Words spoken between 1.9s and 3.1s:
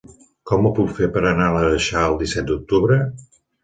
el disset d'octubre?